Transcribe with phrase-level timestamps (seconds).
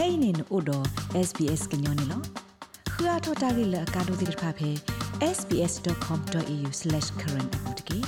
[0.00, 0.78] kainin odo
[1.28, 2.18] sbs gnyone lo
[2.92, 4.70] khua thota gi la ka do dir pha phe
[5.36, 7.98] sbs.com.au/current apotki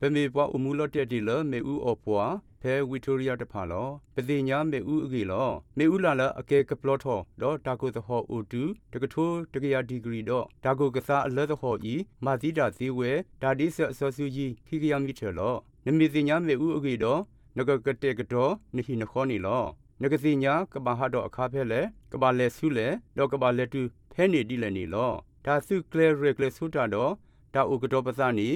[0.00, 2.32] ပမေပွားအမှုလော့တက်တီလမေဦးအော်ပွား
[2.62, 5.48] ဖဲဝီတိုရီယာတဖာလောပတိညာမေဦးအကေလော
[5.78, 8.62] မေဦးလာလအကေကပလော့ထောတော့တာကိုသဟောအိုတူ
[8.92, 11.94] တကထိုးတကရာဒီဂရီတော့တာကိုကစားအလဲသဟောဤ
[12.24, 13.12] မာသီတာဇီဝဲ
[13.42, 15.54] ဒါဒီဆအစောစုကြီးခိကရမီချေလော
[15.84, 17.20] နမီတိညာမေဦးအကေတော့
[17.56, 19.64] နဂကတဲ့ကတော့နိဟိနခောနီလော
[20.02, 21.80] နဂစီညာကဘာဟာတော့အခါဖဲလေ
[22.12, 25.12] ကဘာလဲဆုလေတော့ကဘာလဲတူဖဲနေတိလည်းနေလော
[25.44, 27.12] ဒါစုကလေရကလေဆုတာတော့
[27.54, 28.48] ဒါဥကတော့ပစနီ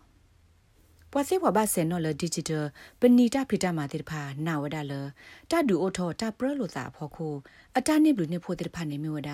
[1.13, 2.65] ပွာစေဘဘာစနော်လ digital
[3.01, 4.93] ပဏိတဖိတမှာတိဖာနာဝဒလ
[5.51, 7.29] တဒူအိုထောတပရလိုသာဖောခု
[7.77, 9.31] အတနိဘလူနေဖို့တိဖာနေမြဝဒ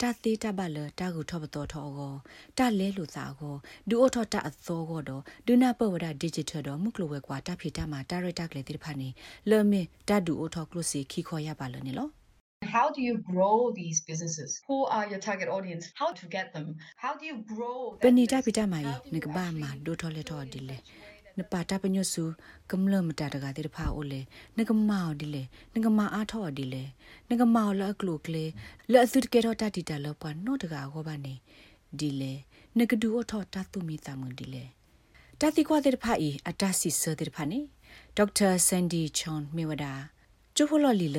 [0.00, 2.14] တသေးတဘလတကူထောပတော်ထောကို
[2.58, 3.54] တလဲလိုသာကို
[3.88, 9.08] ဒူအိုထောတအသောကိုတော့ဒုနာပဝဒ digital တော့မုကလဝဲကွာတဖိတမှာတရတက်လေတိဖာနေ
[9.50, 12.08] လောမင်တဒူအိုထောကလုစီခီခေါ်ရပါလနေလော
[12.76, 14.50] How do you grow these businesses?
[14.66, 15.84] Who are your target audience?
[15.94, 16.66] How to get them?
[16.96, 17.78] How do you grow?
[18.04, 18.80] ပဏိတပိတမယ
[19.14, 20.76] နကဘာမဒိုထော်လေထော်ဒီလေ
[21.38, 22.24] နပါတာပညုစု
[22.70, 24.20] ကမ္လမတာတကတိဖာအိုလေ
[24.58, 25.42] နကမောက်ဒီလေ
[25.74, 26.84] နကမအားထော်ဒီလေ
[27.30, 28.44] နကမောက်လကလုကလေ
[28.90, 31.34] လဲအသုတကေထော်တတိတလောပနောတကာဟောပါနေ
[31.98, 32.32] ဒီလေ
[32.78, 34.64] နကဒူအထော်တတုမီသမွန်ဒီလေ
[35.40, 37.60] တတိကွာတိဖာဤအတစီဆတိဖာနေ
[38.16, 39.92] ဒေါက်တာဆန်ဒီချွန်မေဝဒါ
[40.56, 41.18] ကျိုဖိုလော်လီလ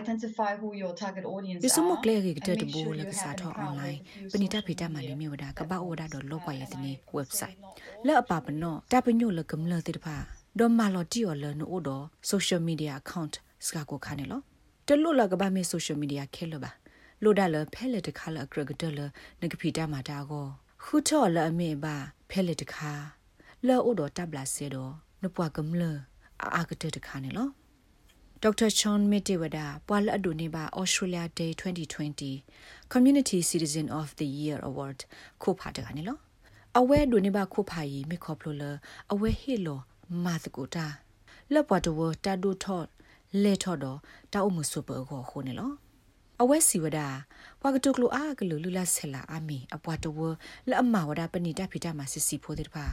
[0.00, 3.98] identify who your target audience ဒီစမကလေကတဲ့ဘူလကစားတော့ online
[4.32, 7.56] ပဏိတဖိတမှာလေမြေဝဒါကပအော်ဒါတော့လောပွားရတဲ့ website
[8.06, 10.16] လက်အပပနောတပညိုလကမလတိတဖာ
[10.58, 11.90] ဒေါ်မာလော်တီော်လနိုဒ
[12.30, 13.34] social media account
[13.66, 14.40] စကကိုခါနေလော
[14.86, 16.70] တလို့လကဘာမေ social media ခဲလပါ
[17.22, 19.00] လိုဒါလဖဲလက်တခါလအကရကတလ
[19.40, 20.46] နကဖီတာမာတာကို
[20.84, 21.96] ခုထော်လအမေပါ
[22.30, 22.92] ဖဲလက်တခါ
[23.66, 25.82] လောအိုတော်တပ်လာစေတော့နပွားကမလ
[26.56, 27.48] အာကတဲ့တခါနေလော
[28.42, 34.98] ဒေါက်တာချွန်မီတီဝဒါပွာလအဒူနေပါ Australia Day 2020 Community Citizen of the Year Award
[35.42, 36.18] ခိုဖာတကနေလော
[36.78, 38.62] အဝဲဒူနေပါခိုဖာယီမေခေါပလိုလ
[39.12, 39.80] အဝဲဟီလော
[40.24, 40.86] မာသကူတာ
[41.52, 42.86] လက်ပွားတဝတာဒူထော့
[43.42, 43.98] လေထော့တော့
[44.32, 45.70] တာအမှုစုပခေါ်ခုနေလော
[46.42, 47.00] အဝဲစီဝဒ
[47.62, 50.18] ဝါကတုကလိုအားကလူလူလာဆလာအမီအပွားတဝ
[50.70, 52.84] လအမဝဒပဏိတဖိတမှာစစ်စီဖိုတဲ့ပါ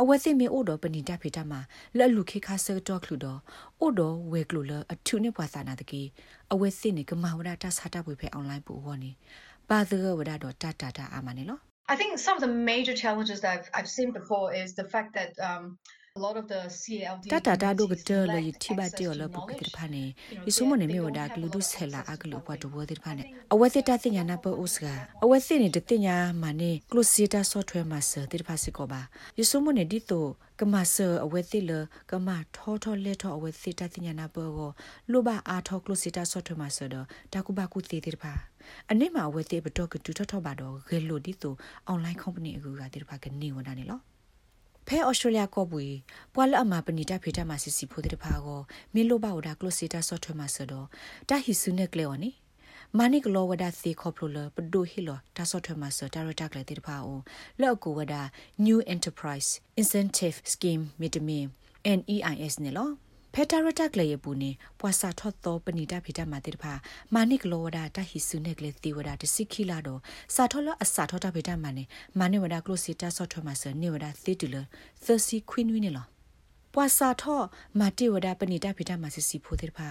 [0.00, 1.60] အဝဲသိမေအိုတော်ပဏိတဖိတမှာ
[1.98, 3.40] လလူခေခါဆတော့ကလူတော်
[3.80, 6.02] အိုတော်ဝဲကလူလအထုနေပွားစာနာတကေ
[6.52, 9.10] အဝဲသိနေကမဝဒတာစာတာပွေဖဲအွန်လိုင်းပူဟောနေ
[9.70, 11.58] ပါသဝဒတော့တတတာအာမနေလော
[11.92, 15.10] I think some of the major challenges that I've, I've seen before is the fact
[15.18, 15.62] that um,
[16.16, 20.04] a lot of the CALD တတတာဒုကတလယတိဘတေော်လပုကတိဖာနေ
[20.44, 24.86] ဒီစုမနေမြေဝဒါကလူဒုဆဲလာအကလူဘွားတဘောတိဖာနေအဝဲစစ်တသိညာနာပိုဥစက
[25.22, 29.00] အဝဲစစ်နေတသိညာမနေကလုစီတာ software မှာစတိဖာစစ်ကောပါ
[29.36, 31.72] ဒီစုမနေဒီတော့ကမဆအဝဲစစ်လ
[32.10, 34.70] ကမထောထောလက်ထောအဝဲစစ်တသိညာနာပိုကို
[35.12, 38.32] လူပါအာထောကလုစီတာ software မှာစတော့တကုဘကုတိတိဖာ
[38.90, 41.56] အနည်းမှာဝဲတဲ့ဘတော့ကတူထောထောပါတော့ဂဲလို့ဒီတော့
[41.92, 44.00] online company အကူကတိဖာကနေဝဒါနေလော
[44.86, 45.86] ဖဲဩစတြေးလျကောပွေ
[46.34, 48.60] ပွာလအမပနီတာဖေတာမစစ်စီဖိုတဲ့ဖာကို
[48.94, 50.86] မီလိုဘာဝဒါကလိုစီတာဆော့ထွဲမှာဆိုတော့
[51.28, 52.30] တာဟီဆုနဲ့ကလေော်နီ
[52.98, 57.20] မာနိကလောဝဒါစီခေါပလိုလပဒိုဟီလောတာဆော့ထွဲမှာဆိုတာရတာကလေတဲ့ဖာအို
[57.60, 58.22] လော့ကိုဝဒါ
[58.66, 59.50] New Enterprise
[59.80, 61.46] Incentive Scheme မီတမင်
[61.98, 62.90] NEIS နဲ့လော
[63.34, 64.50] ဖက်တာရတက်လေပူနေ
[64.80, 66.72] ပွာစာထော့သောပဏိတဖိတမာတိတဖာ
[67.14, 70.00] မာနိကလောဝဒတဟိစုနေကလေတိဝဒတစိခိလာတော့
[70.34, 71.84] စာထောလအစာထောတဖိတမာနေ
[72.18, 74.56] မာနိဝဒကလိုစီတာဆော့ထွမဆနေဝဒသီတူလ
[75.04, 76.06] သစီခွင်းဝင်းနေလော
[76.74, 77.40] ပွာစာထော
[77.78, 79.88] မာတိဝဒပဏိတဖိတမာစစီဖိုတိတဖာ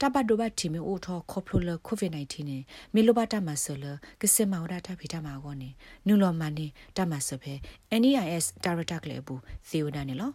[0.00, 2.58] တပတ်ဒိုဘတ်တီမီအိုထောခေါပလိုလကိုဗစ် -19 နေ
[2.94, 3.84] မီလိုဘတာမဆလ
[4.20, 5.70] ကစမဝဒတာဖိတမာကောနေ
[6.06, 7.54] နူလောမနီတမဆဖဲ
[8.02, 10.32] NEIS ဒါရတာကလေဘူးသေဝဒနေလော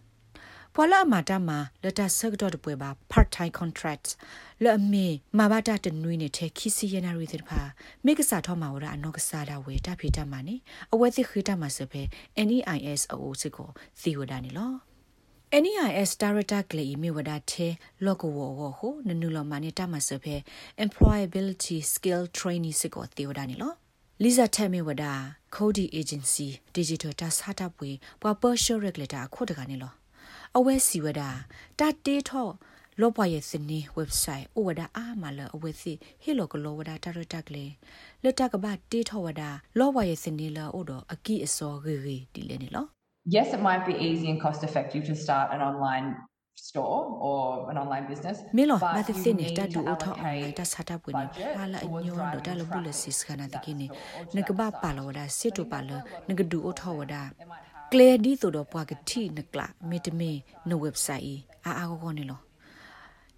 [0.76, 4.08] ပွာလာအမာတာမှာလတာဆကတော့တပွဲပါ part time contract
[4.64, 5.08] လအမေ
[5.40, 7.62] မဘာတာတနွေးနေတဲ့ခီစီယနာရီတဲ့ဖာ
[8.06, 10.56] မိကစားထောမှာဝရအနောက်ကစားတာဝေတာဖိတာမှာနေ
[10.94, 12.02] အဝဲသိခိတာမှာစပဲ
[12.48, 13.70] NEIS အိုစစ်ကို
[14.02, 14.72] သီဝဒနေလော
[15.64, 17.74] NEIS Director ကလေးမြေဝဒတဲ့
[18.06, 20.36] လောကဝဝဟိုနနုလမနေတာမှာစပဲ
[20.86, 23.74] Employability Skill Training စစ်ကိုသီဝဒနေလော
[24.24, 25.14] Lisa Tame wada
[25.56, 26.48] Cody Agency
[26.78, 27.92] Digital ta sata pwe
[28.22, 30.03] pwa partial regulator ခုတကနေလော
[30.58, 31.22] အဝဲစီဝဒ
[31.80, 32.54] တာတေးထော့
[33.02, 37.66] လောပွားရဲ့စနေ website ဩဝဒအာမလအဝဲစီဟီလိုကလောဝဒတာရတက်လေ
[38.24, 39.44] လက်တကဘာတေးထော့ဝဒ
[39.80, 42.86] လောပွားရဲ့စနေလာဩတော့အကီအစောဂေဂေဒီလေနေလော
[43.36, 46.08] Yes, it might be easy and cost effective to start an online
[46.68, 47.42] store or
[47.72, 48.38] an online business.
[48.58, 52.16] မေလော but ဘာသ you စင်းနေ need တ to ဒူအထောက်အ allocate တဆတာပွေနေ budget လာလာအ towards ညော
[52.18, 55.64] driving တော့တလဘူးလ traffic စစ်ခနာ to တ that ကိနေ store or to
[57.10, 57.14] န
[57.94, 58.02] က that ဘာပါ site.
[58.02, 60.32] လောဝဒစစ်တူပါလနကဒူအထောက်ဝဒ They might have ကလေဒီဆိုတော့ပွားကတိနကလာမေတမေ
[60.68, 62.40] နဝက်ဆိုက်အာအာကောနေလော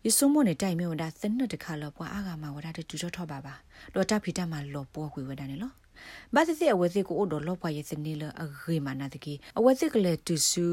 [0.05, 3.53] ယစုံမနဲ့တိုင်မေဝဒသနတခါလောပွားအာဂမဝဒတတူထောပါပါ
[3.93, 5.71] တော့တဖိတမလောပွားကွေဝဒနေလော
[6.35, 10.65] ဘာသစီအဝဲစီကိုအော်ဒလောပွားရဲ့စနေလအဂေမနာတကီအဝဲစီကလေတူဆူ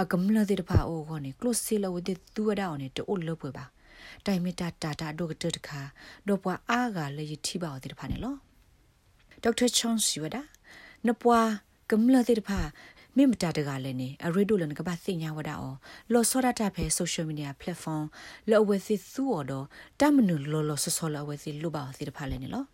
[0.00, 3.64] အကမလတဲ့တဖာအိုခေါနေကလုစီလဝတဲ့သူဝဒအောင်နေတိုးလောပွေပါ
[4.26, 5.80] တိုင်မီတာတာတာဒိုကတတခါ
[6.28, 8.34] တော့ပွားအာဂလေယတိပါတဲ့တဖာနေလော
[9.42, 10.36] ဒေါက်တာချွန်စီဝဒ
[11.06, 11.48] နပွား
[11.90, 12.60] ကမလတဲ့တဖာ
[13.16, 15.74] မိမတာတကလည်းနေအရီဒိုလနကဘာစညာဝဒအော
[16.12, 18.04] လောစောရတာဖဲ social media platform
[18.50, 19.66] လောဝဲစီသူော်တော့
[20.00, 22.64] တမနုလောလောဆောဆောလောဝဲစီလူပါစီတဖာလည်းနေလော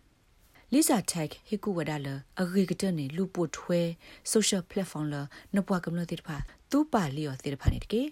[0.73, 2.09] Lisa Tech ဟိကူဝဒါလ
[2.41, 3.81] အဂေကတနေလူပိုထွဲ
[4.33, 5.17] social platform လ
[5.57, 6.37] နပွားကမလို့တိတဖာ
[6.71, 8.03] သူပါလီယောတိတဖာနေတကေ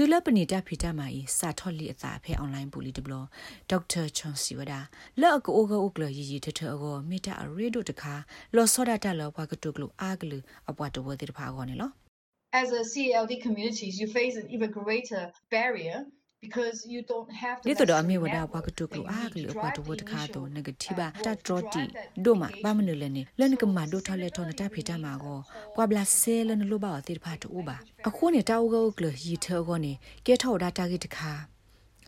[0.00, 3.14] တူလပနေတာဖီတာမာဤစာထော့လီအသာဖဲ online ပူလီတဘလ
[3.70, 4.80] ဒေါက်တာချွန်စီဝဒါ
[5.20, 8.14] လော့အကိုအိုဂအိုကလရီရီထထအောမီတာအရီဒိုတခါ
[8.54, 10.38] လော်စောဒတာလောဘကတုကလူအာဂလူ
[10.70, 11.90] အပွားတဝတိတဖာကောနေလော
[12.62, 15.22] As a CLD communities, you face an even greater
[15.54, 15.98] barrier
[16.44, 19.42] because you don't have to ဒီတော့အမေဝ necessarily ဒါ network ဘကတုကလူ and အာ you ဂ need
[19.44, 21.82] လူ to အပွား drive တဝ the တခါတော့ initial, နဂတိပါ uh, တ or ဒရ to တီ
[21.84, 22.88] drive that ဒိုမာဘာမ engagement.
[22.88, 25.38] နလနေလနကမဒိုထလက်တော့နတာဖီတာမာကို
[25.76, 27.76] ကွာဘလာဆဲလနလိုပါတိတဖာတူပါ
[28.08, 29.92] အခုနေတာအိုဂအိုကလရီထောကောနေ
[30.26, 31.32] ကဲထောဒါတာဂိတခါ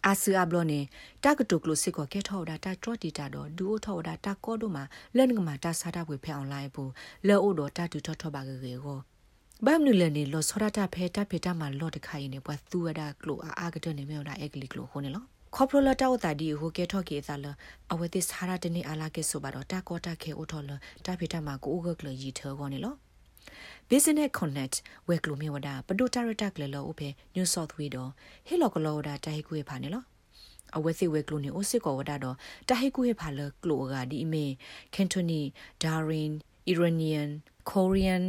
[0.06, 0.80] အာဆူအဘလောနေ
[1.24, 4.84] တာကတုကလစစ်ကိုကဲထောဒါတာထရတီတာတော့ဒူအိုထောဒါတာကောဒိုမှာ
[5.16, 6.90] လနကမတာစာတာဝေဖဲအွန်လိုင်းဘူး
[7.26, 9.00] လောအိုတော့တာတူထောထောပါကေကေကို
[9.66, 15.24] ဘာမနလနေလောစောရတာဖဲတာဖေတာမှာလော့တခိုင်နေပွားသူဝဒါကလိုအာအာကတနေမြောဒါအက်ကလီကလိုခိုနေလော
[15.54, 17.46] ခေါပရလတာဝတာဒီဟိုကေထော့ကေသာလ
[17.92, 20.70] အဝတိစာရတနေအလာကေဆိုပါတော့တာကောတာခေအိုထော်လ
[21.04, 22.94] တာဖေတာမှာကိုအိုကကလရီထောကောနေလော
[23.90, 24.76] Business Connect
[25.08, 28.10] ဝဲကလိုမြေဝဒါပဒိုတာရတာကလလောဥဖေ New South Wales တော့
[28.46, 30.02] ဟီလောကလောဒါတိုင်ကွေဖာနေလော
[30.76, 32.36] အဝဲစီဝဲကလိုနေအိုစစ်ကောဝဒါတော့
[32.68, 34.44] တာဟိကွေဖာလကလိုကဒီအမေ
[34.94, 35.50] Cantonese
[35.82, 36.32] Darin
[36.72, 37.30] Iranian
[37.70, 38.24] Korean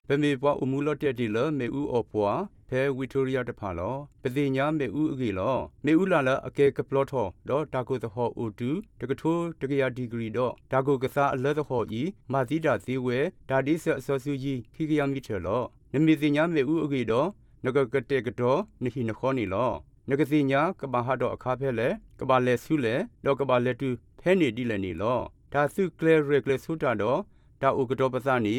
[0.07, 2.41] ပမေပွားအမှုလော့တက်တီလမေဦးအော်ပွား
[2.73, 12.01] ဖဲဝီတိုရီယာတဖာလောပတိညာမေဦးအကေလောမေဦးလာလအကေကပလော့ထောဒေါ်တာကိုသဟောအိုတူတကထိုးတကရာဒီဂရီဒေါ်ဒါကိုကစားအလက်သဟောဤ
[12.31, 15.61] မာသီတာဇီဝဲဒါဒီဆအစောစုကြီးခိကရမီထေလော
[15.93, 17.27] နမီတိညာမေဦးအကေဒေါ်
[17.65, 19.71] နဂကတဲ့ကဒေါ်နိဟိနခောနီလော
[20.09, 21.87] နဂတိညာကဘာဟာဒေါ်အခါဖဲလေ
[22.19, 25.19] ကဘာလေဆုလေဒေါ်ကဘာလေတူဖဲနေဒီလေနီလော
[25.53, 27.19] ဒါစုကလေရကလေဆုတာတော့
[27.61, 28.55] ဒါဥကတော်ပစနီ